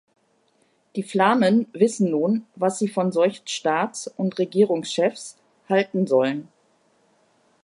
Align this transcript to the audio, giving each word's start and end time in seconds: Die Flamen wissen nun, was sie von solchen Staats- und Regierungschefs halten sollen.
Die 0.95 1.03
Flamen 1.03 1.67
wissen 1.73 2.09
nun, 2.09 2.47
was 2.55 2.79
sie 2.79 2.87
von 2.87 3.11
solchen 3.11 3.45
Staats- 3.45 4.07
und 4.07 4.39
Regierungschefs 4.39 5.37
halten 5.69 6.07
sollen. 6.07 6.47